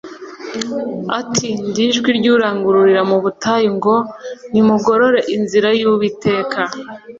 [1.19, 3.95] Ati:«Ndi ijwi ry'urangururira mu butayu ngo:
[4.51, 6.59] nimugorore inzira y'Uwiteka,